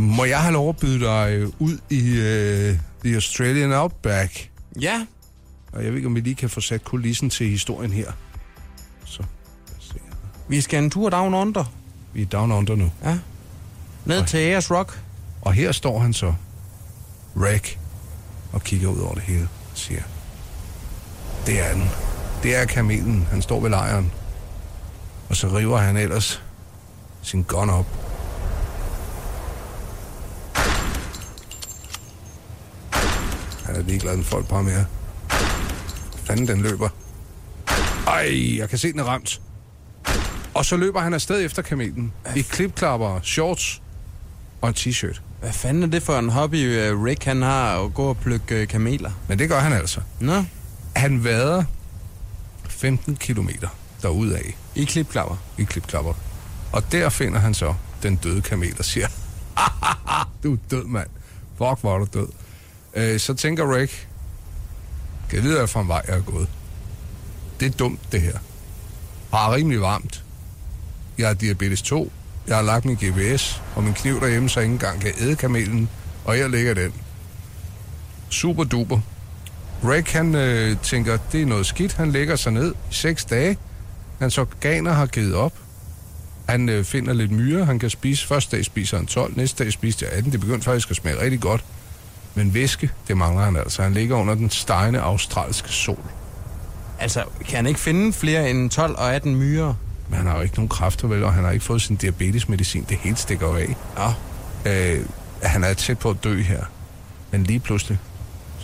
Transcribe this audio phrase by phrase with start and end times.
[0.00, 4.50] Må jeg have lov at byde dig øh, ud i uh, The Australian Outback?
[4.80, 5.06] Ja,
[5.72, 8.12] Og jeg ved ikke, om vi lige kan få sat kulissen til historien her.
[9.04, 9.22] Så,
[9.80, 9.94] se.
[10.48, 11.64] vi skal en tur down under.
[12.12, 12.90] Vi er down under nu.
[13.04, 13.18] Ja.
[14.04, 15.00] Ned til Ayers Rock.
[15.40, 16.34] Og her står han så,
[17.36, 17.78] Rick,
[18.52, 20.02] og kigger ud over det hele og siger,
[21.46, 21.90] det er den.
[22.42, 23.26] Det er kamelen.
[23.30, 24.12] Han står ved lejren.
[25.28, 26.42] Og så river han ellers
[27.22, 28.09] sin gun op.
[33.80, 34.84] er ligeglad med folk bare mere.
[36.24, 36.88] Fanden, den løber.
[38.06, 39.40] Ej, jeg kan se, den er ramt.
[40.54, 42.12] Og så løber han afsted efter kamelen.
[42.36, 43.82] I klipklapper, shorts
[44.60, 45.20] og en t-shirt.
[45.40, 48.54] Hvad fanden er det for en hobby, øh, Rick han har at gå og plukke
[48.54, 49.10] øh, kameler?
[49.28, 50.00] Men det gør han altså.
[50.20, 50.44] Nå,
[50.96, 51.64] Han vader
[52.68, 53.68] 15 kilometer
[54.02, 55.36] derudaf i klipklapper.
[55.58, 56.12] i klipklapper.
[56.72, 59.08] Og der finder han så den døde kamel og siger,
[60.42, 61.08] du er død, mand.
[61.58, 62.28] Fuck, hvor er du død.
[62.94, 64.08] Øh, så tænker Rick,
[65.28, 66.48] kan jeg vide, hvad for en vej jeg er gået?
[67.60, 68.38] Det er dumt, det her.
[69.32, 70.24] Har rimelig varmt.
[71.18, 72.12] Jeg har diabetes 2.
[72.46, 75.36] Jeg har lagt min GPS og min kniv derhjemme, så jeg ikke engang kan æde
[75.36, 75.88] kamelen.
[76.24, 76.92] Og jeg ligger den.
[78.28, 79.00] Super duper.
[79.84, 81.92] Rick, han øh, tænker, det er noget skidt.
[81.92, 83.58] Han lægger sig ned i seks dage.
[84.18, 85.52] Hans organer har givet op.
[86.48, 88.26] Han øh, finder lidt myre, han kan spise.
[88.26, 90.32] Første dag spiser han 12, næste dag spiser han 18.
[90.32, 91.64] Det begynder faktisk at smage rigtig godt.
[92.34, 93.82] Men væske, det mangler han altså.
[93.82, 95.98] Han ligger under den stegende australske sol.
[96.98, 99.74] Altså, kan han ikke finde flere end 12 og 18 myrer?
[100.08, 102.86] Men han har jo ikke nogen kræfter, vel, og han har ikke fået sin diabetesmedicin.
[102.88, 103.76] Det hele stikker jo af.
[103.96, 104.12] Nå,
[104.66, 105.04] Øh,
[105.42, 106.64] han er tæt på at dø her.
[107.30, 107.98] Men lige pludselig,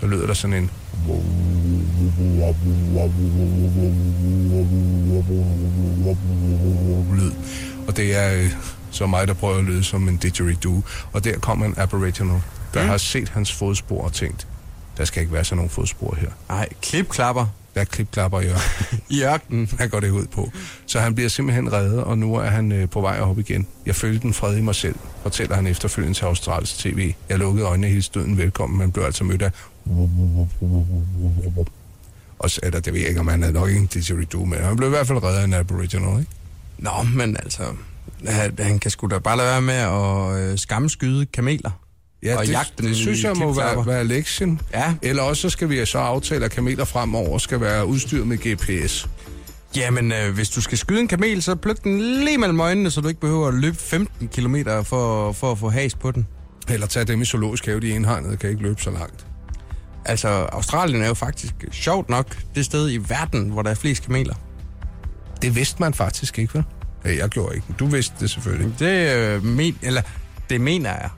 [0.00, 0.70] så lyder der sådan en...
[7.16, 7.32] lyd.
[7.88, 8.50] Og det er øh,
[8.90, 10.82] så mig, der prøver at lyde som en didgeridoo.
[11.12, 12.40] Og der kommer en aboriginal,
[12.76, 12.88] der Mm.
[12.88, 14.46] har set hans fodspor og tænkt,
[14.96, 16.28] der skal ikke være sådan nogle fodspor her.
[16.50, 19.00] ej, klipklapper Der er klipklapper i ørken.
[19.16, 19.70] i ørkenen.
[19.76, 20.50] Hvad går det ud på?
[20.86, 23.66] Så han bliver simpelthen reddet, og nu er han øh, på vej op igen.
[23.86, 27.12] Jeg følte den fred i mig selv, fortæller han efterfølgende til Australisk TV.
[27.28, 29.50] Jeg lukkede øjnene hele støden velkommen, men blev altså mødt af...
[32.38, 34.44] Og så er der, det ved jeg ikke, om han er nok ikke en didgeridoo,
[34.44, 36.32] men han blev i hvert fald reddet af en aboriginal, ikke?
[36.78, 37.62] Nå, men altså,
[38.26, 41.70] han, han kan sgu da bare lade være med at øh, skamskyde kameler.
[42.22, 44.60] Ja, Og det, jagte dem det synes jeg må være, være lektien.
[44.72, 44.94] Ja.
[45.02, 49.08] Eller også så skal vi så aftale, at kameler fremover skal være udstyret med GPS.
[49.76, 53.00] Jamen, øh, hvis du skal skyde en kamel, så pluk den lige mellem øjnene, så
[53.00, 56.26] du ikke behøver at løbe 15 km for, for at få has på den.
[56.68, 59.26] Eller tage dem i zoologisk have, de enhegnede kan ikke løbe så langt.
[60.04, 64.02] Altså, Australien er jo faktisk sjovt nok det sted i verden, hvor der er flest
[64.06, 64.34] kameler.
[65.42, 66.64] Det vidste man faktisk ikke, vel?
[67.04, 67.66] Ja, jeg gjorde ikke.
[67.78, 68.74] Du vidste det selvfølgelig.
[68.78, 70.02] Det, øh, men, eller,
[70.50, 71.10] det mener jeg.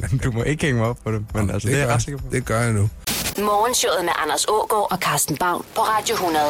[0.24, 2.02] du må ikke hænge mig op på det, men altså, det, det er jeg ret
[2.02, 2.26] sikker på.
[2.32, 2.90] Det gør jeg nu.
[3.38, 6.44] Morgenshowet med Anders Ågaard og Carsten Baum på Radio 100.